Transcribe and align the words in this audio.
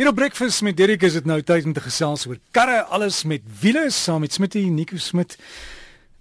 Hier 0.00 0.08
op 0.08 0.14
Breakfast 0.14 0.62
met 0.62 0.76
Derek 0.76 1.02
is 1.04 1.12
dit 1.12 1.26
nou 1.28 1.42
tyd 1.44 1.66
om 1.68 1.74
te 1.76 1.80
gesels 1.84 2.22
oor 2.24 2.38
karre, 2.56 2.78
alles 2.88 3.18
met 3.28 3.42
wiele 3.60 3.82
saam 3.92 4.22
met 4.24 4.32
Smitty 4.32 4.62
Nico 4.72 4.96
Smit. 4.96 5.34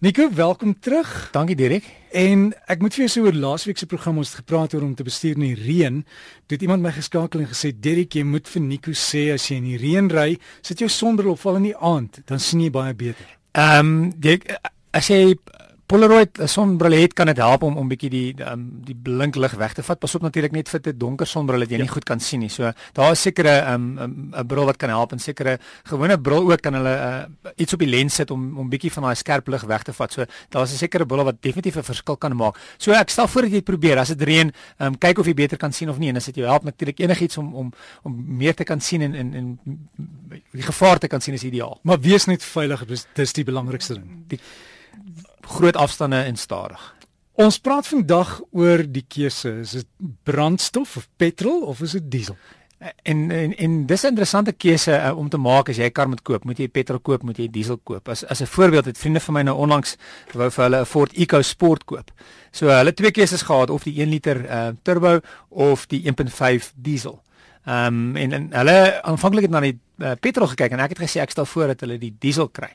Nico, 0.03 0.25
welkom 0.35 0.73
terug. 0.83 1.29
Dankie 1.31 1.55
Derek. 1.55 1.87
En 2.11 2.49
ek 2.67 2.83
moet 2.83 2.97
vir 2.97 3.05
jou 3.05 3.07
sê 3.13 3.23
oor 3.23 3.37
laasweek 3.39 3.79
se 3.79 3.87
program 3.87 4.19
ons 4.19 4.33
het 4.33 4.41
gepraat 4.41 4.75
oor 4.75 4.83
om 4.83 4.97
te 4.99 5.05
bestuur 5.07 5.39
in 5.39 5.45
die 5.45 5.61
reën. 5.61 6.01
Toe 6.03 6.57
het 6.57 6.67
iemand 6.67 6.83
my 6.83 6.91
geskakel 6.97 7.45
en 7.45 7.47
gesê 7.53 7.71
Derek, 7.71 8.19
jy 8.19 8.25
moet 8.27 8.51
vir 8.51 8.65
Nico 8.65 8.91
sê 8.91 9.29
as 9.37 9.47
jy 9.47 9.61
in 9.61 9.71
die 9.71 9.79
reën 9.79 10.11
ry, 10.11 10.33
sit 10.59 10.83
jou 10.83 10.91
sonbril 10.91 11.37
op 11.37 11.39
val 11.45 11.61
in 11.61 11.69
die 11.69 11.77
aand, 11.79 12.19
dan 12.27 12.43
sien 12.43 12.67
jy 12.67 12.73
baie 12.75 12.91
beter. 12.91 13.31
Ehm 13.55 13.95
um, 14.11 14.43
as 14.91 15.07
jy 15.07 15.37
Polaroid 15.89 16.37
sonbril 16.45 16.93
het 16.99 17.15
kan 17.17 17.25
dit 17.31 17.39
help 17.41 17.63
om 17.65 17.77
om 17.81 17.87
bietjie 17.89 18.09
die 18.13 18.43
um, 18.45 18.67
die 18.85 18.93
blink 18.93 19.37
lig 19.41 19.55
weg 19.57 19.71
te 19.73 19.81
vat. 19.81 19.97
Pas 19.97 20.13
op 20.19 20.21
natuurlik 20.21 20.53
net 20.53 20.69
vir 20.69 20.81
'n 20.85 20.97
donker 20.97 21.25
sonbril 21.27 21.65
dat 21.65 21.69
jy 21.69 21.77
ja. 21.77 21.81
nie 21.81 21.89
goed 21.89 22.05
kan 22.05 22.19
sien 22.19 22.39
nie. 22.39 22.49
So 22.49 22.71
daar 22.93 23.11
is 23.11 23.21
sekere 23.21 23.65
'n 23.65 23.73
um, 23.73 23.97
'n 23.97 24.33
um, 24.37 24.47
bril 24.47 24.65
wat 24.65 24.77
kan 24.77 24.89
help 24.89 25.11
en 25.11 25.19
sekere 25.19 25.57
gewone 25.89 26.21
bril 26.21 26.51
ook 26.51 26.61
kan 26.61 26.73
hulle 26.73 26.93
uh, 26.93 27.51
iets 27.57 27.73
op 27.73 27.79
die 27.79 27.89
lens 27.89 28.15
sit 28.15 28.31
om 28.31 28.57
om 28.57 28.69
bietjie 28.69 28.91
van 28.91 29.03
daai 29.03 29.15
skerp 29.15 29.47
lig 29.47 29.63
weg 29.63 29.83
te 29.83 29.93
vat. 29.93 30.13
So 30.13 30.25
daar 30.49 30.63
is 30.63 30.73
'n 30.73 30.77
sekere 30.77 31.05
bril 31.05 31.23
wat 31.23 31.41
definitief 31.41 31.75
'n 31.77 31.83
verskil 31.83 32.17
kan 32.17 32.35
maak. 32.35 32.55
So 32.77 32.91
ek 32.91 33.09
stel 33.09 33.27
voor 33.27 33.41
dat 33.41 33.51
jy 33.51 33.61
probeer 33.61 33.97
as 33.97 34.07
dit 34.07 34.21
reën, 34.21 34.53
um, 34.79 34.97
kyk 34.97 35.17
of 35.17 35.25
jy 35.25 35.33
beter 35.33 35.57
kan 35.57 35.73
sien 35.73 35.89
of 35.89 35.97
nie 35.97 36.09
en 36.09 36.15
as 36.15 36.25
dit 36.25 36.35
jou 36.35 36.47
help 36.47 36.63
natuurlik 36.63 36.99
enigiets 36.99 37.37
om 37.37 37.55
om 37.55 37.73
om 38.03 38.37
meer 38.37 38.53
te 38.53 38.63
kan 38.63 38.79
sien 38.79 39.01
en 39.01 39.15
en 39.15 39.33
en 39.33 39.59
die 40.51 40.61
gevaar 40.61 40.99
te 40.99 41.07
kan 41.07 41.21
sien 41.21 41.33
is 41.33 41.43
ideaal. 41.43 41.79
Maar 41.81 41.99
wees 41.99 42.25
net 42.25 42.43
veilig, 42.43 42.85
dis 43.13 43.33
die 43.33 43.43
belangrikste 43.43 43.93
ding. 43.93 44.23
Die 44.27 44.39
groot 45.41 45.75
afstande 45.75 46.23
en 46.23 46.35
stadig. 46.35 46.95
Ons 47.39 47.59
praat 47.59 47.87
vandag 47.87 48.41
oor 48.51 48.83
die 48.83 49.05
keuse, 49.07 49.61
is 49.63 49.71
dit 49.71 49.87
brandstof 50.27 50.97
of 50.97 51.07
petrol 51.15 51.61
of 51.71 51.81
is 51.81 51.95
dit 51.95 52.09
diesel? 52.11 52.35
En 52.79 53.31
en, 53.31 53.55
en 53.57 53.85
dis 53.85 54.01
'n 54.03 54.07
interessante 54.07 54.51
keuse 54.51 54.91
uh, 54.91 55.17
om 55.17 55.29
te 55.29 55.37
maak 55.37 55.69
as 55.69 55.75
jy 55.75 55.85
'n 55.85 55.91
kar 55.91 56.09
moet 56.09 56.21
koop, 56.21 56.43
moet 56.43 56.57
jy 56.57 56.67
petrol 56.67 56.99
koop, 56.99 57.23
moet 57.23 57.37
jy 57.37 57.47
diesel 57.47 57.77
koop. 57.77 58.09
As 58.09 58.25
as 58.25 58.41
'n 58.41 58.45
voorbeeld 58.45 58.85
het 58.85 58.97
vriende 58.97 59.19
van 59.19 59.33
my 59.33 59.41
nou 59.41 59.57
onlangs 59.57 59.95
wou 60.33 60.49
vir 60.51 60.63
hulle 60.63 60.79
'n 60.79 60.85
Ford 60.85 61.13
EcoSport 61.13 61.85
koop. 61.85 62.11
So 62.51 62.67
hulle 62.67 62.93
twee 62.93 63.11
keuses 63.11 63.41
gehad 63.41 63.69
of 63.69 63.83
die 63.83 63.99
1 64.01 64.09
liter 64.09 64.45
uh, 64.45 64.67
turbo 64.83 65.19
of 65.49 65.85
die 65.87 66.03
1.5 66.03 66.71
diesel. 66.75 67.21
Ehm 67.65 67.85
um, 67.85 68.15
en, 68.15 68.31
en 68.31 68.49
hulle 68.51 69.01
aanvanklik 69.03 69.41
het 69.43 69.51
na 69.51 69.59
die 69.59 69.79
uh, 69.99 70.15
petrol 70.19 70.47
gekyk 70.47 70.71
en 70.71 70.79
ek 70.79 70.95
het 70.95 71.01
gesê 71.03 71.21
ek 71.21 71.31
stel 71.31 71.45
voor 71.45 71.73
dat 71.73 71.81
hulle 71.85 71.97
die 72.01 72.13
diesel 72.19 72.49
kry. 72.49 72.71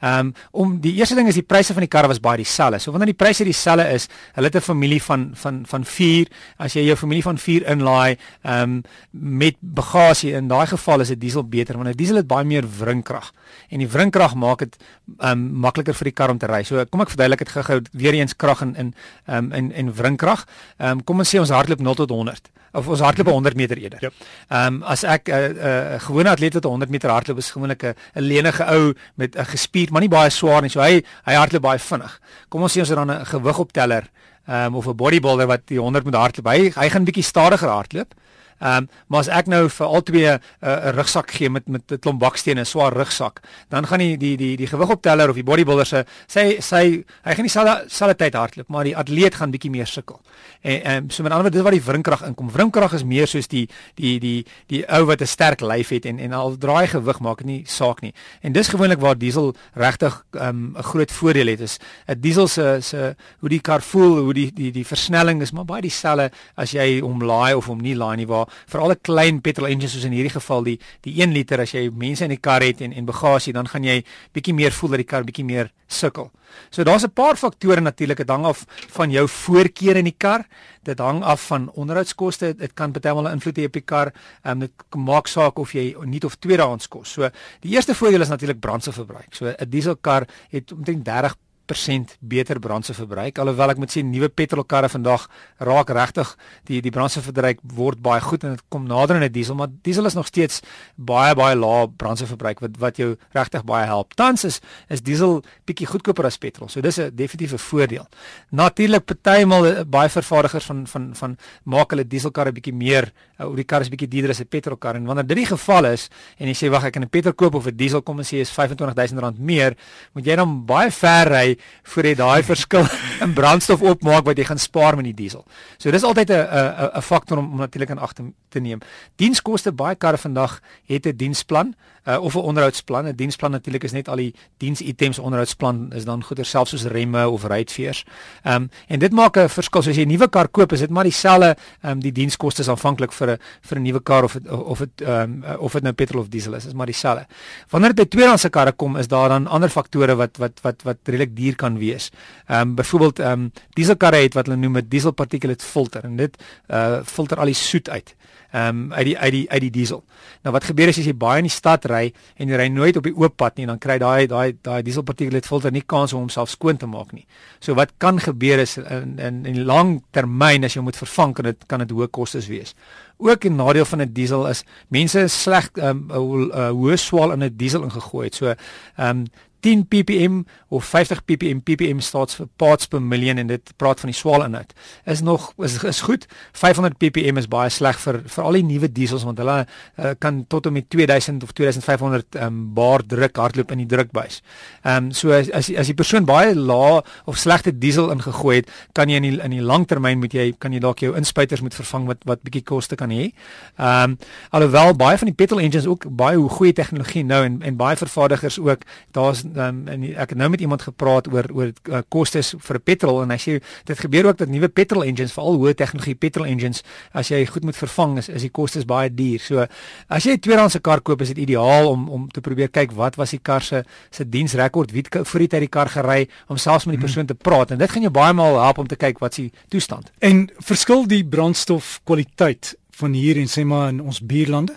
Ehm 0.00 0.28
um, 0.28 0.34
om 0.50 0.76
die 0.80 0.94
eerste 0.98 1.16
ding 1.18 1.28
is 1.28 1.34
die 1.34 1.46
pryse 1.46 1.74
van 1.74 1.82
die 1.82 1.90
karre 1.90 2.08
was 2.08 2.20
baie 2.22 2.38
dieselfde. 2.38 2.78
So 2.78 2.92
wanneer 2.94 3.10
die 3.12 3.18
pryse 3.18 3.44
dieselfde 3.44 3.88
is, 3.94 4.08
hulle 4.34 4.46
het 4.46 4.56
'n 4.56 4.60
familie 4.60 5.02
van 5.02 5.30
van 5.34 5.62
van 5.66 5.84
4, 5.84 6.28
as 6.58 6.72
jy 6.74 6.84
jou 6.86 6.96
familie 6.96 7.22
van 7.22 7.38
4 7.38 7.66
inlaai, 7.66 8.16
ehm 8.42 8.62
um, 8.62 8.82
met 9.10 9.56
bagasie 9.60 10.32
in 10.32 10.48
daai 10.48 10.66
geval 10.66 11.00
is 11.00 11.10
'n 11.10 11.18
diesel 11.18 11.44
beter 11.44 11.76
want 11.76 11.88
'n 11.88 11.96
diesel 11.96 12.16
het 12.16 12.26
baie 12.26 12.44
meer 12.44 12.64
wringkrag. 12.78 13.32
En 13.68 13.78
die 13.78 13.88
wringkrag 13.88 14.34
maak 14.34 14.58
dit 14.58 14.76
ehm 15.18 15.30
um, 15.30 15.52
makliker 15.60 15.94
vir 15.94 16.04
die 16.04 16.12
kar 16.14 16.30
om 16.30 16.38
te 16.38 16.46
ry. 16.46 16.62
So 16.62 16.84
kom 16.84 17.00
ek 17.00 17.10
verduidelik 17.10 17.38
dit 17.38 17.48
gou-gou 17.48 17.80
weer 17.92 18.14
eens 18.14 18.36
krag 18.36 18.60
in 18.60 18.76
in 18.76 18.94
ehm 19.26 19.44
um, 19.44 19.52
in 19.52 19.72
en 19.72 19.94
wringkrag. 19.94 20.46
Ehm 20.78 20.90
um, 20.90 21.04
kom 21.04 21.18
ons 21.18 21.34
sê 21.34 21.38
ons 21.38 21.50
hardloop 21.50 21.80
0 21.80 21.94
tot 21.94 22.10
100 22.10 22.50
of 22.72 22.88
ons 22.88 23.00
hardloop 23.00 23.26
100 23.32 23.56
meter 23.56 23.76
eerder. 23.76 24.02
Ehm 24.02 24.12
yep. 24.12 24.72
um, 24.72 24.82
as 24.82 25.02
ek 25.04 25.28
'n 25.28 25.32
uh, 25.32 25.48
uh, 25.48 26.00
gewone 26.00 26.30
atleet 26.30 26.54
wat 26.54 26.64
'n 26.68 26.80
100 26.80 26.90
meter 26.90 27.10
hardloop 27.10 27.38
is 27.38 27.50
gewoonlik 27.50 27.82
'n 27.82 27.94
'n 28.14 28.22
lenige 28.22 28.64
ou 28.64 28.94
met 29.14 29.36
'n 29.36 29.44
gespierd, 29.44 29.90
maar 29.90 30.00
nie 30.00 30.08
baie 30.08 30.30
swaar 30.30 30.62
nie. 30.62 30.70
So 30.70 30.80
hy 30.80 31.02
hy 31.24 31.34
hardloop 31.34 31.62
baie 31.62 31.78
vinnig. 31.78 32.20
Kom 32.48 32.62
ons 32.62 32.72
sê 32.72 32.80
ons 32.80 32.88
het 32.88 32.96
dan 32.96 33.10
'n 33.10 33.26
gewigopteller 33.26 34.04
um, 34.48 34.74
of 34.74 34.86
'n 34.86 34.96
bodybuilder 34.96 35.46
wat 35.46 35.66
die 35.66 35.78
100 35.78 36.04
moet 36.04 36.14
hardloop. 36.14 36.46
Hy 36.46 36.72
hy 36.74 36.88
gaan 36.88 37.04
bietjie 37.04 37.24
stadiger 37.24 37.68
hardloop. 37.68 38.14
Ehm 38.58 38.76
um, 38.76 38.88
maar 39.06 39.20
as 39.20 39.28
ek 39.28 39.46
nou 39.46 39.68
vir 39.68 39.86
al 39.86 40.02
twee 40.02 40.26
eh, 40.26 40.38
'n 40.38 40.66
uh, 40.68 40.90
rugsak 40.94 41.30
gee 41.30 41.50
met 41.50 41.68
met 41.68 41.82
'n 41.92 41.98
klomp 41.98 42.20
bakstene, 42.20 42.60
'n 42.60 42.66
swaar 42.66 42.92
rugsak, 42.92 43.40
dan 43.68 43.86
gaan 43.86 43.98
die 43.98 44.16
die 44.16 44.36
die 44.36 44.56
die 44.56 44.66
gewigopteller 44.66 45.28
of 45.28 45.34
die 45.34 45.44
bodybuilder 45.44 45.86
se 45.86 46.04
sê 46.26 46.60
sy 46.60 47.04
hy 47.24 47.34
gaan 47.34 47.44
nie 47.44 47.84
selfe 47.88 48.14
tyd 48.16 48.34
hardloop, 48.34 48.68
maar 48.68 48.84
die 48.84 48.96
atleet 48.96 49.34
gaan 49.34 49.50
bietjie 49.50 49.70
meer 49.70 49.86
sukkel. 49.86 50.20
En 50.60 50.82
ehm 50.82 50.96
um, 50.96 51.10
so 51.10 51.22
met 51.22 51.32
ander 51.32 51.50
woorde 51.50 51.56
dis 51.56 51.62
waar 51.62 51.72
die 51.72 51.82
wringkrag 51.82 52.22
inkom. 52.26 52.50
Wringkrag 52.50 52.92
is 52.92 53.04
meer 53.04 53.26
soos 53.26 53.46
die 53.48 53.68
die 53.94 54.18
die 54.20 54.46
die 54.66 54.84
ou 54.88 55.04
wat 55.06 55.20
'n 55.20 55.26
sterk 55.26 55.60
lyf 55.60 55.88
het 55.88 56.04
en 56.04 56.18
en 56.18 56.32
al 56.32 56.56
draai 56.56 56.86
gewig 56.86 57.20
maak 57.20 57.38
dit 57.38 57.46
nie 57.46 57.62
saak 57.66 58.00
nie. 58.00 58.12
En 58.42 58.52
dis 58.52 58.68
gewoonlik 58.68 59.00
waar 59.00 59.18
diesel 59.18 59.54
regtig 59.74 60.24
ehm, 60.32 60.48
'n 60.48 60.76
um, 60.76 60.82
groot 60.82 61.12
voordeel 61.12 61.46
het 61.46 61.60
is 61.60 61.78
'n 62.06 62.20
diesel 62.20 62.48
se 62.48 62.78
se 62.80 63.16
hoe 63.40 63.48
die 63.48 63.60
kar 63.60 63.82
voel, 63.82 64.18
hoe 64.18 64.34
die 64.34 64.52
die 64.52 64.72
die 64.72 64.86
versnelling 64.86 65.42
is 65.42 65.52
maar 65.52 65.64
baie 65.64 65.82
dieselfde 65.82 66.30
as 66.56 66.70
jy 66.70 67.00
hom 67.00 67.22
laai 67.22 67.54
of 67.54 67.66
hom 67.66 67.80
nie 67.80 67.94
laai 67.94 68.16
nie 68.16 68.26
waar 68.26 68.47
veral 68.66 68.90
'n 68.90 69.00
klein 69.02 69.40
petrol 69.40 69.68
engine 69.68 69.88
soos 69.88 70.04
in 70.04 70.12
hierdie 70.12 70.36
geval 70.40 70.62
die 70.62 70.78
die 71.02 71.22
1 71.22 71.32
liter 71.32 71.60
as 71.60 71.72
jy 71.72 71.90
mense 71.90 72.24
in 72.24 72.30
die 72.30 72.40
kar 72.40 72.62
het 72.62 72.80
en 72.80 72.92
en 72.92 73.04
bagasie 73.04 73.52
dan 73.52 73.68
gaan 73.68 73.84
jy 73.84 74.04
bietjie 74.32 74.54
meer 74.54 74.72
voel 74.72 74.90
dat 74.90 74.98
die 74.98 75.10
kar 75.12 75.24
bietjie 75.24 75.44
meer 75.44 75.72
sukkel. 75.88 76.30
So 76.70 76.84
daar's 76.84 77.04
'n 77.04 77.12
paar 77.12 77.36
faktore 77.36 77.80
natuurlik, 77.80 78.16
dit 78.16 78.28
hang 78.28 78.44
af 78.44 78.64
van 78.68 79.10
jou 79.10 79.28
voorkeur 79.28 79.96
in 79.96 80.04
die 80.04 80.16
kar. 80.16 80.46
Dit 80.82 80.98
hang 80.98 81.22
af 81.22 81.46
van 81.46 81.70
onderhoudskoste. 81.70 82.56
Dit 82.56 82.74
kan 82.74 82.92
baie 82.92 83.14
wel 83.14 83.28
'n 83.28 83.32
invloed 83.32 83.58
hê 83.58 83.64
op 83.64 83.72
die 83.72 83.82
kar. 83.82 84.12
Ehm 84.42 84.52
um, 84.52 84.58
dit 84.58 84.72
maak 84.96 85.26
saak 85.26 85.58
of 85.58 85.72
jy 85.72 85.94
nuut 86.04 86.24
of 86.24 86.36
tweedehands 86.36 86.88
kos. 86.88 87.12
So 87.12 87.30
die 87.60 87.70
eerste 87.70 87.94
voordeel 87.94 88.20
is 88.20 88.28
natuurlik 88.28 88.60
brandstofverbruik. 88.60 89.34
So 89.34 89.46
'n 89.46 89.68
dieselkar 89.68 90.26
het 90.50 90.72
omtrent 90.72 91.04
30 91.04 91.36
30% 91.68 92.16
beter 92.20 92.58
brandstofverbruik 92.58 93.38
alhoewel 93.38 93.70
ek 93.70 93.78
moet 93.78 93.92
sê 93.92 94.02
nuwe 94.02 94.28
petrolkarre 94.28 94.88
vandag 94.88 95.28
raak 95.58 95.90
regtig 95.90 96.36
die 96.64 96.80
die 96.80 96.90
brandstofverbruik 96.90 97.60
word 97.74 98.00
baie 98.02 98.20
goed 98.20 98.44
en 98.44 98.56
dit 98.56 98.64
kom 98.68 98.86
nader 98.86 99.16
aan 99.16 99.24
'n 99.24 99.32
diesel 99.32 99.54
maar 99.54 99.68
diesel 99.82 100.06
is 100.06 100.14
nog 100.14 100.26
steeds 100.26 100.62
baie 100.96 101.34
baie 101.34 101.56
lae 101.56 101.88
brandstofverbruik 101.88 102.60
wat 102.60 102.76
wat 102.78 102.96
jou 102.96 103.16
regtig 103.32 103.64
baie 103.64 103.86
help. 103.86 104.14
Tans 104.14 104.44
is 104.44 104.60
is 104.88 105.02
diesel 105.02 105.42
bietjie 105.66 105.86
goedkoper 105.86 106.26
as 106.26 106.38
petrol. 106.38 106.68
So 106.68 106.80
dis 106.80 106.98
'n 106.98 107.10
definitiewe 107.14 107.58
voordeel. 107.58 108.06
Natuurlik 108.50 109.04
partymal 109.04 109.66
eh, 109.66 109.84
baie 109.84 110.08
vervaardigers 110.08 110.64
van 110.64 110.86
van 110.86 111.14
van 111.14 111.36
maak 111.64 111.90
hulle 111.90 112.06
dieselkarre 112.06 112.52
bietjie 112.52 112.74
meer 112.74 113.12
uh, 113.38 113.46
of 113.46 113.54
die 113.56 113.64
kar 113.64 113.80
is 113.80 113.88
bietjie 113.88 114.08
duurder 114.08 114.30
as 114.30 114.40
'n 114.40 114.48
petrolkar 114.48 114.96
en 114.96 115.04
wanneer 115.04 115.26
dit 115.26 115.36
die 115.36 115.46
geval 115.46 115.84
is 115.84 116.08
en 116.38 116.46
jy 116.46 116.54
sê 116.54 116.70
wag 116.70 116.84
ek 116.84 116.92
kan 116.92 117.02
'n 117.02 117.08
petrol 117.08 117.34
koop 117.34 117.54
of 117.54 117.66
'n 117.66 117.76
diesel 117.76 118.02
kom 118.02 118.18
en 118.18 118.24
sê 118.24 118.40
is 118.40 118.50
R25000 118.50 119.38
meer, 119.38 119.76
moet 120.14 120.24
jy 120.24 120.36
dan 120.36 120.66
baie 120.66 120.90
ver 120.90 121.28
ry 121.28 121.57
voor 121.82 122.04
jy 122.04 122.14
daai 122.14 122.42
verskil 122.42 122.86
in 123.24 123.34
brandstof 123.34 123.82
opmaak 123.82 124.24
wat 124.24 124.38
jy 124.38 124.44
gaan 124.44 124.58
spaar 124.58 124.96
met 124.96 125.04
die 125.04 125.14
diesel. 125.14 125.44
So 125.78 125.90
dis 125.90 126.04
altyd 126.04 126.30
'n 126.30 126.34
'n 126.34 126.90
'n 126.96 127.02
faktor 127.02 127.38
om, 127.38 127.52
om 127.52 127.58
natuurlik 127.58 127.90
in 127.90 127.98
ag 127.98 128.12
te, 128.12 128.22
te 128.48 128.60
neem. 128.60 128.80
Dienskoste 129.16 129.72
baie 129.72 129.94
karre 129.94 130.18
vandag 130.18 130.60
het 130.86 131.06
'n 131.06 131.16
diensplan 131.16 131.74
uh, 132.08 132.20
of 132.20 132.34
'n 132.34 132.38
onderhoudsplan. 132.38 133.06
'n 133.06 133.14
Diensplan 133.14 133.50
natuurlik 133.50 133.84
is 133.84 133.92
net 133.92 134.08
al 134.08 134.16
die 134.16 134.34
diensitems 134.56 135.18
onderhoudsplan 135.18 135.92
is 135.92 136.04
dan 136.04 136.24
goeder 136.24 136.44
selfs 136.44 136.70
soos 136.70 136.84
remme 136.84 137.28
of 137.28 137.44
ruitveers. 137.44 138.04
Ehm 138.42 138.54
um, 138.54 138.70
en 138.86 138.98
dit 138.98 139.12
maak 139.12 139.36
'n 139.36 139.48
verskil. 139.48 139.82
So 139.82 139.90
as 139.90 139.96
jy 139.96 140.04
'n 140.04 140.08
nuwe 140.08 140.28
kar 140.28 140.48
koop, 140.48 140.72
is 140.72 140.80
dit 140.80 140.90
maar 140.90 141.04
dieselfde 141.04 141.56
ehm 141.82 141.92
um, 141.92 142.00
die 142.00 142.12
dienskoste 142.12 142.60
is 142.60 142.68
aanvanklik 142.68 143.12
vir 143.12 143.30
'n 143.30 143.38
vir 143.60 143.78
'n 143.78 143.82
nuwe 143.82 144.00
kar 144.02 144.24
of 144.24 144.32
het, 144.32 144.50
of 144.50 144.78
dit 144.78 145.00
ehm 145.00 145.44
um, 145.44 145.56
of 145.58 145.72
dit 145.72 145.82
nou 145.82 145.92
petrol 145.92 146.20
of 146.20 146.28
diesel 146.28 146.54
is, 146.54 146.66
is 146.66 146.72
maar 146.72 146.86
dieselfde. 146.86 147.26
Wanneer 147.70 147.94
dit 147.94 148.04
by 148.04 148.16
tweedehandse 148.16 148.50
karre 148.50 148.72
kom, 148.72 148.96
is 148.96 149.08
daar 149.08 149.28
dan 149.28 149.46
ander 149.46 149.68
faktore 149.68 150.14
wat 150.16 150.36
wat 150.36 150.60
wat 150.62 150.82
wat 150.82 150.96
redelik 151.04 151.36
duur 151.48 151.56
kan 151.56 151.78
wees. 151.80 152.10
Ehm 152.46 152.60
um, 152.60 152.74
byvoorbeeld 152.74 153.18
ehm 153.18 153.48
um, 153.48 153.52
dieselkarre 153.74 154.22
het 154.22 154.34
wat 154.34 154.46
hulle 154.46 154.60
noem 154.60 154.78
'n 154.78 154.88
diesel 154.88 155.12
particulate 155.12 155.64
filter 155.64 156.04
en 156.04 156.16
dit 156.16 156.42
uh 156.68 157.00
filter 157.04 157.38
al 157.38 157.52
die 157.52 157.54
soet 157.54 157.88
uit 157.88 158.14
ehm 158.50 158.68
um, 158.68 158.92
uit 158.92 159.04
die 159.04 159.18
uit 159.18 159.32
die 159.32 159.50
uit 159.50 159.60
die 159.60 159.70
diesel. 159.70 160.04
Nou 160.42 160.54
wat 160.54 160.64
gebeur 160.64 160.88
is 160.88 160.98
as 160.98 161.04
jy 161.04 161.12
baie 161.12 161.42
in 161.42 161.44
die 161.44 161.52
stad 161.52 161.84
ry 161.84 162.06
en 162.40 162.48
jy 162.48 162.56
ry 162.56 162.68
nooit 162.72 162.96
op 162.96 163.04
die 163.04 163.12
oop 163.12 163.34
pad 163.36 163.58
nie, 163.60 163.66
dan 163.68 163.78
kry 163.78 163.98
daai 164.00 164.26
daai 164.26 164.56
daai 164.64 164.80
dieselpartikelate 164.86 165.48
filter 165.48 165.74
nie 165.74 165.84
kans 165.84 166.14
om 166.16 166.24
homself 166.24 166.48
skoon 166.48 166.80
te 166.80 166.88
maak 166.88 167.12
nie. 167.12 167.26
So 167.60 167.76
wat 167.76 167.92
kan 168.00 168.20
gebeur 168.24 168.62
is 168.64 168.78
in 168.78 169.18
in 169.20 169.44
in 169.44 169.66
lang 169.68 169.98
termyn 170.16 170.64
as 170.64 170.78
jy 170.78 170.80
moet 170.80 170.96
vervang 170.96 171.34
kan 171.34 171.50
dit 171.50 171.68
kan 171.68 171.84
dit 171.84 171.92
hoë 171.92 172.08
kostes 172.08 172.48
wees. 172.48 172.72
Ook 173.18 173.44
'n 173.44 173.56
nadeel 173.56 173.84
van 173.84 174.00
'n 174.00 174.12
diesel 174.12 174.46
is 174.48 174.64
mense 174.88 175.20
is 175.20 175.42
sleg 175.42 175.68
ehm 175.76 176.08
um, 176.10 176.50
hoë 176.72 176.96
swaal 176.96 177.32
in 177.32 177.44
'n 177.44 177.56
diesel 177.56 177.82
ingegooi 177.82 178.24
het. 178.24 178.34
So 178.34 178.46
ehm 178.46 178.56
um, 178.96 179.26
10 179.60 179.86
ppm 179.88 180.42
of 180.68 180.84
50 180.84 181.24
ppm 181.24 181.62
ppm 181.64 182.00
staats 182.04 182.38
vir 182.38 182.46
parts 182.56 182.86
per 182.86 183.02
million 183.02 183.38
en 183.38 183.46
dit 183.46 183.72
praat 183.76 184.00
van 184.00 184.12
die 184.12 184.18
swaal 184.18 184.44
inhoud 184.44 184.72
is 185.04 185.20
nog 185.20 185.52
is 185.64 185.82
is 185.82 186.00
goed 186.06 186.26
500 186.52 186.98
ppm 186.98 187.38
is 187.38 187.48
baie 187.48 187.70
sleg 187.70 187.98
vir 188.02 188.22
vir 188.26 188.44
al 188.44 188.58
die 188.58 188.66
nuwe 188.66 188.92
diesels 188.92 189.24
want 189.26 189.38
hulle 189.42 189.58
uh, 189.64 190.12
kan 190.18 190.44
tot 190.48 190.66
en 190.66 190.72
met 190.72 190.88
2000 190.90 191.42
of 191.42 191.52
2500 191.52 192.38
um, 192.42 192.74
bar 192.74 193.02
druk 193.06 193.36
hardloop 193.36 193.72
in 193.74 193.82
die 193.82 193.88
drukbuis. 193.90 194.40
Ehm 194.82 195.08
um, 195.08 195.12
so 195.12 195.32
as 195.34 195.50
as 195.50 195.70
as 195.70 195.90
die 195.90 195.96
persoon 195.98 196.26
baie 196.28 196.54
lae 196.54 197.02
of 197.26 197.38
slegte 197.38 197.72
diesel 197.78 198.10
ingegooi 198.14 198.56
het, 198.60 198.70
kan 198.92 199.10
jy 199.10 199.20
in 199.20 199.26
die, 199.28 199.34
in 199.44 199.56
die 199.56 199.64
langtermyn 199.64 200.20
moet 200.22 200.34
jy 200.34 200.50
kan 200.58 200.72
jy 200.72 200.80
dalk 200.82 201.02
jou 201.04 201.14
inspuiters 201.18 201.62
moet 201.64 201.76
vervang 201.76 202.08
wat 202.10 202.24
wat 202.28 202.44
bietjie 202.46 202.64
koste 202.72 202.98
kan 203.00 203.14
hê. 203.14 203.30
Ehm 203.76 204.14
um, 204.14 204.18
alhoewel 204.50 204.94
baie 204.98 205.18
van 205.18 205.30
die 205.30 205.36
petrol 205.36 205.62
engines 205.64 205.86
ook 205.86 206.08
baie 206.08 206.38
goeie 206.58 206.72
tegnologie 206.72 207.24
nou 207.24 207.42
en 207.44 207.60
en 207.62 207.76
baie 207.76 207.96
vervaardigers 207.96 208.58
ook 208.58 208.86
daar's 209.16 209.44
um, 209.56 209.80
en 209.88 210.04
ek 210.14 210.34
het 210.34 210.38
nou 210.38 210.48
met 210.52 210.60
iemand 210.60 210.82
gepraat 210.82 211.28
oor 211.32 211.46
oor 211.54 211.72
uh, 211.90 212.02
kostes 212.08 212.54
vir 212.58 212.78
petrol 212.80 213.22
en 213.22 213.30
hy 213.30 213.38
sê 213.38 213.56
dit 213.88 213.98
gebeur 213.98 214.30
ook 214.30 214.38
dat 214.38 214.48
nuwe 214.48 214.68
petrol 214.68 215.04
engines 215.04 215.32
veral 215.32 215.58
hoë 215.60 215.74
tegnologie 215.78 216.14
petrol 216.14 216.46
engines 216.46 216.82
as 217.12 217.30
jy 217.32 217.44
goed 217.46 217.64
moet 217.64 217.76
vervang 217.76 218.18
is 218.18 218.28
is 218.28 218.44
die 218.46 218.52
kostes 218.52 218.86
baie 218.88 219.10
duur. 219.10 219.40
So 219.40 219.66
as 220.08 220.24
jy 220.24 220.36
'n 220.36 220.40
tweedehandse 220.40 220.80
kar 220.80 221.00
koop 221.00 221.22
is 221.22 221.28
dit 221.28 221.38
ideaal 221.38 221.88
om 221.88 222.08
om 222.08 222.28
te 222.28 222.40
probeer 222.40 222.68
kyk 222.68 222.92
wat 222.92 223.16
was 223.16 223.30
die 223.30 223.42
kar 223.42 223.62
se 223.62 223.84
se 224.10 224.24
diensrekord, 224.24 224.92
wie 224.92 225.02
het 225.02 225.28
voor 225.28 225.40
die 225.40 225.48
tyd 225.48 225.60
die 225.60 225.68
kar 225.68 225.88
gery 225.88 226.28
om 226.48 226.56
selfs 226.56 226.86
met 226.86 226.96
die 226.96 227.04
persoon 227.04 227.26
te 227.26 227.34
praat 227.34 227.70
en 227.70 227.78
dit 227.78 227.90
gaan 227.90 228.02
jou 228.02 228.12
baie 228.12 228.32
maal 228.32 228.60
help 228.60 228.78
om 228.78 228.86
te 228.86 228.96
kyk 228.96 229.18
wat 229.18 229.34
se 229.34 229.50
toestand. 229.68 230.12
En 230.18 230.50
verskil 230.58 231.06
die 231.06 231.24
brandstof 231.24 232.00
kwaliteit 232.04 232.76
van 232.98 233.12
hier 233.12 233.36
en 233.36 233.46
sê 233.46 233.64
maar 233.64 233.88
in 233.88 234.00
ons 234.00 234.20
buurlande? 234.20 234.76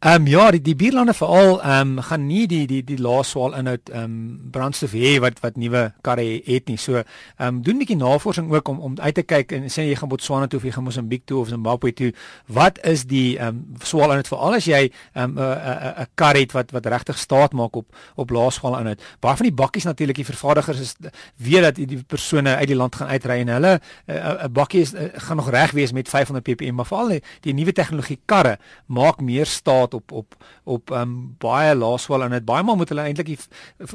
Ehm 0.00 0.14
um, 0.14 0.26
ja, 0.26 0.50
die 0.50 0.60
die 0.62 0.76
bierlande 0.78 1.10
veral 1.14 1.56
ehm 1.58 1.96
um, 1.98 2.02
gaan 2.06 2.26
nie 2.26 2.46
die 2.46 2.66
die 2.70 2.84
die 2.86 2.98
laaswaal 3.02 3.56
inhoud 3.58 3.88
ehm 3.90 4.04
um, 4.04 4.50
brandstof 4.54 4.92
hê 4.94 5.16
wat 5.18 5.40
wat 5.42 5.56
nuwe 5.58 5.80
karre 6.06 6.26
het 6.44 6.68
nie. 6.70 6.76
So 6.78 7.00
ehm 7.00 7.46
um, 7.46 7.62
doen 7.62 7.74
'n 7.74 7.78
bietjie 7.78 7.96
navorsing 7.96 8.52
ook 8.52 8.68
om 8.68 8.78
om 8.78 8.94
uit 9.00 9.14
te 9.14 9.22
kyk 9.22 9.52
en 9.52 9.66
sê 9.66 9.82
jy 9.88 9.96
gaan 9.96 10.08
Botswana 10.08 10.46
toe 10.46 10.58
of 10.58 10.64
jy 10.64 10.70
gaan 10.70 10.84
Mosambiek 10.84 11.24
toe 11.24 11.40
of 11.40 11.48
Zimbabwe 11.48 11.92
toe. 11.92 12.12
Wat 12.46 12.78
is 12.84 13.04
die 13.04 13.38
ehm 13.38 13.48
um, 13.48 13.74
swaal 13.82 14.10
inhoud 14.10 14.28
veral 14.28 14.54
as 14.54 14.64
jy 14.64 14.92
ehm 15.14 15.24
um, 15.24 15.38
'n 15.38 15.42
'n 15.42 16.02
'n 16.02 16.06
kar 16.14 16.34
het 16.34 16.52
wat 16.52 16.70
wat 16.70 16.86
regtig 16.86 17.18
staat 17.18 17.52
maak 17.52 17.76
op 17.76 17.86
op 18.14 18.30
laaswaal 18.30 18.78
inhoud. 18.78 19.02
Baie 19.20 19.36
van 19.36 19.46
die 19.46 19.54
bakkies 19.54 19.84
natuurlik 19.84 20.16
die 20.16 20.24
vervaardigers 20.24 20.80
is 20.80 20.96
weet 21.36 21.62
dat 21.62 21.74
die 21.74 22.04
persone 22.06 22.56
uit 22.56 22.68
die 22.68 22.76
land 22.76 22.94
gaan 22.94 23.08
uitry 23.08 23.40
en 23.40 23.48
hulle 23.48 23.80
'n 24.06 24.52
bakkie 24.52 24.80
is, 24.80 24.94
uh, 24.94 25.00
gaan 25.14 25.36
nog 25.36 25.50
reg 25.50 25.70
wees 25.70 25.92
met 25.92 26.08
500 26.08 26.44
ppm, 26.44 26.74
maar 26.74 26.86
veral 26.86 27.08
die, 27.08 27.22
die 27.40 27.54
nuwe 27.54 27.72
tegnologie 27.72 28.20
karre 28.24 28.58
maak 28.86 29.20
meer 29.20 29.46
staat 29.46 29.87
gehad 29.88 29.94
op 29.94 30.12
op 30.12 30.44
op 30.64 30.90
um, 30.90 31.34
baie 31.38 31.74
laaswal 31.74 32.22
en 32.22 32.30
dit 32.30 32.44
baie 32.44 32.62
maal 32.62 32.76
moet 32.76 32.88
hulle 32.88 33.06
eintlik 33.06 33.26
die 33.26 33.38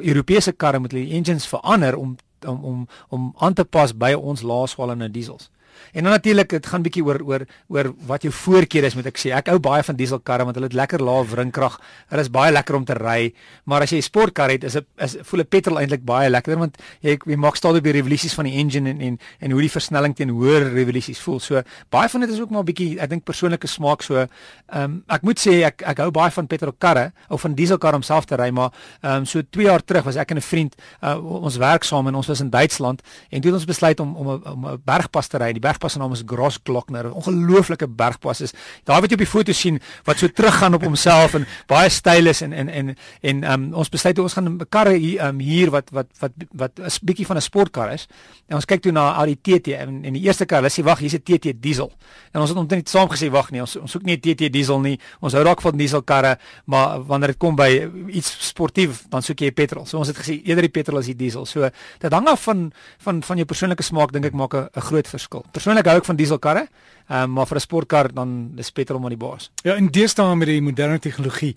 Europese 0.01 0.51
karre 0.51 0.79
met 0.79 0.91
hulle 0.91 1.09
engines 1.09 1.47
verander 1.47 1.97
om 1.97 2.15
om 2.45 2.63
om 2.63 2.87
om 3.09 3.33
aan 3.37 3.53
te 3.53 3.63
pas 3.63 3.93
by 3.93 4.13
ons 4.13 4.41
laaswal 4.41 4.91
en 4.91 5.11
diesels. 5.11 5.49
En 5.93 6.03
dan 6.03 6.11
natuurlik 6.11 6.49
dit 6.49 6.65
gaan 6.65 6.83
bietjie 6.83 7.03
oor 7.03 7.21
oor 7.21 7.45
oor 7.67 7.93
wat 8.07 8.21
jou 8.21 8.33
voorkeure 8.33 8.87
is 8.87 8.95
moet 8.95 9.09
ek 9.11 9.17
sê. 9.17 9.31
Ek 9.35 9.47
hou 9.47 9.59
baie 9.59 9.83
van 9.83 9.95
dieselkarre 9.95 10.45
want 10.47 10.55
hulle 10.55 10.69
het 10.71 10.77
lekker 10.77 11.03
lae 11.03 11.25
wringkrag. 11.25 11.79
Hulle 12.09 12.21
is 12.21 12.31
baie 12.33 12.51
lekker 12.51 12.75
om 12.75 12.85
te 12.85 12.97
ry. 12.97 13.33
Maar 13.65 13.81
as 13.81 13.91
jy 13.91 13.97
'n 13.97 14.01
sportkar 14.01 14.49
het, 14.49 14.63
is 14.63 14.75
'n 14.75 14.85
is 14.97 15.17
voel 15.21 15.41
'n 15.41 15.47
petrol 15.47 15.79
eintlik 15.79 16.03
baie 16.05 16.29
lekkerder 16.29 16.59
want 16.59 16.77
jy 17.01 17.17
jy 17.25 17.35
maak 17.35 17.55
stadig 17.55 17.83
by 17.83 17.91
revolusies 17.91 18.33
van 18.33 18.45
die 18.45 18.57
engine 18.57 18.89
en 18.89 19.01
en 19.01 19.19
en 19.39 19.51
hoe 19.51 19.61
die 19.61 19.69
versnelling 19.69 20.15
teen 20.15 20.29
hoër 20.29 20.73
revolusies 20.73 21.19
voel. 21.19 21.39
So 21.39 21.61
baie 21.89 22.09
van 22.09 22.21
dit 22.21 22.29
is 22.29 22.39
ook 22.39 22.49
maar 22.49 22.63
bietjie 22.63 22.99
ek 22.99 23.09
dink 23.09 23.23
persoonlike 23.23 23.67
smaak 23.67 24.01
so. 24.01 24.15
Ehm 24.15 24.83
um, 24.83 25.03
ek 25.07 25.21
moet 25.21 25.39
sê 25.39 25.63
ek 25.63 25.81
ek 25.81 25.97
hou 25.97 26.11
baie 26.11 26.31
van 26.31 26.47
petrolkarre 26.47 27.11
of 27.29 27.41
van 27.41 27.55
dieselkarre 27.55 27.95
om 27.95 28.01
self 28.01 28.25
te 28.25 28.35
ry, 28.35 28.49
maar 28.49 28.71
ehm 29.01 29.23
um, 29.23 29.25
so 29.25 29.41
2 29.41 29.65
jaar 29.65 29.83
terug 29.83 30.03
was 30.03 30.15
ek 30.15 30.31
en 30.31 30.37
'n 30.37 30.41
vriend 30.41 30.75
uh, 31.03 31.17
ons 31.43 31.57
werk 31.57 31.83
saam 31.83 32.07
en 32.07 32.15
ons 32.15 32.27
was 32.27 32.41
in 32.41 32.49
Duitsland 32.49 33.01
en 33.29 33.41
toe 33.41 33.51
het 33.51 33.59
ons 33.59 33.65
besluit 33.65 33.99
om 33.99 34.15
om 34.15 34.27
'n 34.33 34.81
bergpas 34.85 35.27
te 35.27 35.37
ry. 35.37 35.51
Die 35.53 35.62
bergpas 35.63 35.95
se 35.95 36.01
naam 36.01 36.13
is 36.15 36.23
Grossglockner. 36.27 37.11
Ongelooflike 37.13 37.87
bergpas 37.87 38.41
is. 38.41 38.53
Daar 38.87 39.01
wat 39.03 39.11
jy 39.11 39.17
op 39.19 39.23
die 39.23 39.29
foto 39.29 39.55
sien 39.55 39.79
wat 40.07 40.21
so 40.21 40.27
teruggaan 40.27 40.77
op 40.77 40.83
homself 40.83 41.37
en 41.39 41.47
baie 41.71 41.89
styl 41.93 42.31
is 42.31 42.43
en 42.45 42.53
en 42.53 42.69
en 42.69 42.93
en 43.21 43.43
um, 43.53 43.69
ons 43.83 43.89
besluit 43.89 44.19
ons 44.19 44.33
gaan 44.33 44.49
'n 44.49 44.67
karre 44.69 44.95
hier, 44.97 45.23
um, 45.27 45.39
hier 45.39 45.71
wat 45.71 45.89
wat 45.91 46.07
wat 46.19 46.31
wat 46.51 46.79
'n 46.79 47.05
bietjie 47.05 47.25
van 47.25 47.37
'n 47.37 47.41
sportkar 47.41 47.93
is. 47.93 48.07
En 48.47 48.55
ons 48.55 48.65
kyk 48.65 48.81
toe 48.81 48.91
na 48.91 49.13
Audi 49.15 49.35
TT 49.41 49.67
en 49.67 50.03
en 50.05 50.13
die 50.13 50.23
eerste 50.23 50.45
kar, 50.45 50.61
hulle 50.61 50.71
sê 50.71 50.83
wag, 50.83 50.99
hier's 50.99 51.13
'n 51.13 51.23
TT 51.23 51.61
diesel. 51.61 51.91
En 52.31 52.41
ons 52.41 52.49
het 52.49 52.57
omtrent 52.57 52.89
saam 52.89 53.09
gesê 53.09 53.29
wag 53.29 53.51
nee, 53.51 53.61
ons 53.61 53.75
ons 53.75 53.91
soek 53.91 54.03
nie 54.03 54.15
'n 54.17 54.19
TT 54.19 54.51
diesel 54.51 54.79
nie. 54.79 54.99
Ons 55.19 55.33
hou 55.33 55.43
dalk 55.43 55.61
van 55.61 55.77
dieselkarre, 55.77 56.37
maar 56.65 57.03
wanneer 57.03 57.27
dit 57.27 57.37
kom 57.37 57.55
by 57.55 57.89
iets 58.07 58.47
sportief, 58.47 59.03
dan 59.09 59.21
soek 59.21 59.39
jy 59.39 59.51
petrol. 59.51 59.85
So 59.85 59.97
ons 59.97 60.07
het 60.07 60.17
gesê 60.17 60.41
eerder 60.43 60.61
die 60.61 60.71
petrol 60.71 60.99
as 60.99 61.05
die 61.05 61.15
diesel. 61.15 61.45
So 61.45 61.69
dit 61.99 62.11
hang 62.11 62.27
af 62.27 62.43
van 62.43 62.71
van 62.97 63.23
van 63.23 63.37
jou 63.37 63.45
persoonlike 63.45 63.83
smaak 63.83 64.11
dink 64.11 64.25
ek 64.25 64.33
maak 64.33 64.53
'n 64.53 64.69
groot 64.81 65.07
verskil. 65.07 65.43
Persoonlik 65.53 65.85
hou 65.85 65.99
ek 66.01 66.09
van 66.09 66.17
dieselkarre. 66.19 66.67
Ehm 67.09 67.23
um, 67.23 67.33
maar 67.37 67.47
vir 67.47 67.57
'n 67.57 67.67
sportkar 67.67 68.13
dan 68.13 68.53
is 68.57 68.71
petrol 68.71 68.99
maar 68.99 69.13
die 69.13 69.19
baas. 69.19 69.51
Ja, 69.63 69.75
en 69.75 69.91
deesdae 69.91 70.35
met 70.35 70.47
die 70.47 70.61
moderne 70.61 70.99
tegnologie 70.99 71.55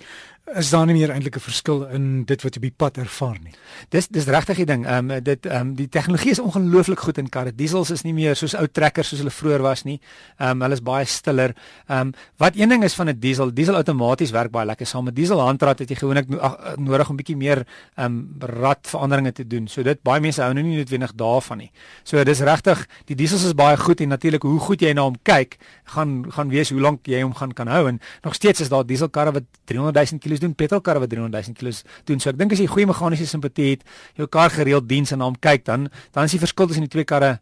is 0.54 0.70
daar 0.70 0.86
nie 0.86 0.94
meer 0.94 1.10
eintlik 1.10 1.36
'n 1.36 1.40
verskil 1.40 1.86
in 1.90 2.24
dit 2.24 2.42
wat 2.42 2.54
jy 2.54 2.58
op 2.58 2.62
die 2.62 2.76
pad 2.76 2.96
ervaar 2.98 3.38
nie. 3.42 3.52
Dis 3.88 4.06
dis 4.08 4.26
regtig 4.26 4.56
die 4.56 4.64
ding. 4.66 4.86
Ehm 4.86 5.10
um, 5.10 5.22
dit 5.22 5.46
ehm 5.46 5.60
um, 5.60 5.74
die 5.74 5.88
tegnologie 5.88 6.30
is 6.30 6.38
ongelooflik 6.38 6.98
goed 6.98 7.18
in 7.18 7.28
karre. 7.28 7.54
Diesels 7.54 7.90
is 7.90 8.02
nie 8.02 8.12
meer 8.12 8.36
soos 8.36 8.54
ou 8.54 8.66
trekkers 8.66 9.08
soos 9.08 9.18
hulle 9.18 9.30
vroeër 9.30 9.62
was 9.62 9.82
nie. 9.84 10.00
Ehm 10.38 10.50
um, 10.50 10.62
hulle 10.62 10.74
is 10.74 10.82
baie 10.82 11.04
stiller. 11.04 11.54
Ehm 11.88 12.00
um, 12.00 12.12
wat 12.36 12.56
een 12.56 12.68
ding 12.68 12.84
is 12.84 12.94
van 12.94 13.08
'n 13.08 13.18
diesel, 13.18 13.54
diesel 13.54 13.74
outomaties 13.74 14.30
werk 14.30 14.50
baie 14.50 14.66
lekker 14.66 14.86
saam 14.86 15.04
met 15.04 15.16
diesel 15.16 15.40
handrat 15.40 15.78
het 15.78 15.88
jy 15.88 15.96
gewoonlik 15.96 16.28
no 16.28 16.56
nodig 16.76 17.10
om 17.10 17.16
bietjie 17.16 17.36
meer 17.36 17.66
ehm 17.96 18.04
um, 18.04 18.36
radveranderinge 18.38 19.32
te 19.32 19.46
doen. 19.46 19.68
So 19.68 19.82
dit 19.82 20.02
baie 20.02 20.20
mense 20.20 20.42
hou 20.42 20.52
nou 20.52 20.62
nie 20.62 20.76
noodwendig 20.76 21.14
daarvan 21.14 21.58
nie. 21.58 21.70
So 22.04 22.24
dis 22.24 22.40
regtig 22.40 22.86
die 23.06 23.16
diesels 23.16 23.44
is 23.44 23.54
baie 23.54 23.76
goed 23.76 24.00
en 24.00 24.08
natuurlik 24.08 24.42
hoe 24.42 24.60
goed 24.60 24.80
jy 24.80 24.92
na 24.92 25.02
hom 25.02 25.16
kyk, 25.22 25.58
gaan 25.84 26.32
gaan 26.32 26.48
wees 26.48 26.70
hoe 26.70 26.80
lank 26.80 27.06
jy 27.06 27.22
hom 27.22 27.34
gaan 27.34 27.52
kan 27.52 27.66
hou 27.66 27.88
en 27.88 28.00
nog 28.22 28.34
steeds 28.34 28.60
is 28.60 28.68
daar 28.68 28.86
dieselkarre 28.86 29.32
wat 29.32 29.42
300 29.64 30.10
000 30.10 30.18
km 30.20 30.35
doen 30.40 30.54
petrolkarre 30.54 31.02
wat 31.02 31.10
300 31.10 31.46
000 31.46 31.54
km 31.54 31.84
doen. 32.04 32.20
So 32.20 32.30
ek 32.30 32.38
dink 32.38 32.52
as 32.52 32.58
jy 32.62 32.66
goeie 32.66 32.86
meganiese 32.86 33.26
simpatie 33.26 33.70
het, 33.70 33.86
jou 34.14 34.26
kar 34.26 34.50
gereeld 34.50 34.88
diens 34.88 35.12
en 35.12 35.18
na 35.18 35.30
hom 35.30 35.38
kyk, 35.38 35.64
dan 35.64 35.88
dan 36.12 36.24
is 36.24 36.36
die 36.36 36.42
verskil 36.42 36.66
tussen 36.66 36.86
die 36.86 36.92
twee 36.92 37.04
karre 37.04 37.38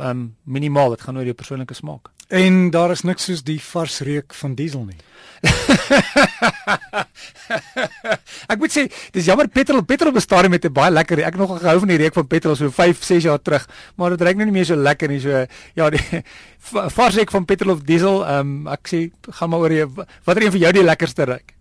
um, 0.00 0.36
minimaal. 0.44 0.90
Dit 0.96 1.06
gaan 1.06 1.16
oor 1.16 1.28
jou 1.28 1.34
persoonlike 1.34 1.74
smaak. 1.74 2.12
En 2.28 2.70
daar 2.70 2.90
is 2.92 3.06
niks 3.08 3.24
soos 3.24 3.40
die 3.40 3.60
vars 3.70 4.00
reuk 4.04 4.34
van 4.36 4.54
diesel 4.54 4.82
nie. 4.84 4.98
ek 8.52 8.58
moet 8.60 8.74
sê, 8.74 8.84
dis 9.14 9.24
jammer 9.30 9.48
petrol 9.48 9.80
petrol 9.88 10.12
bestaan 10.12 10.50
met 10.52 10.64
'n 10.68 10.72
baie 10.72 10.92
lekker. 10.92 11.24
Ek 11.24 11.32
het 11.32 11.40
nog 11.40 11.56
gehou 11.56 11.78
van 11.78 11.88
die 11.88 11.96
reuk 11.96 12.14
van 12.14 12.26
petrol 12.26 12.56
so 12.56 12.70
5, 12.70 13.02
6 13.02 13.22
jaar 13.24 13.40
terug, 13.40 13.68
maar 13.96 14.10
dit 14.10 14.20
reuk 14.20 14.36
nou 14.36 14.44
nie 14.44 14.58
meer 14.60 14.68
so 14.68 14.76
lekker 14.76 15.08
nie. 15.08 15.20
So 15.20 15.46
ja, 15.74 15.90
die 15.90 16.22
vars 16.98 17.16
reuk 17.16 17.30
van 17.30 17.44
petrol 17.44 17.72
of 17.72 17.80
diesel, 17.80 18.28
um, 18.28 18.66
ek 18.68 18.88
sê 18.88 19.10
gaan 19.30 19.50
maar 19.50 19.60
oor 19.64 19.72
jy 19.72 19.86
watter 19.88 20.42
een 20.44 20.52
vir 20.52 20.60
jou 20.60 20.72
die 20.72 20.84
lekkerste 20.84 21.24
reuk? 21.24 21.57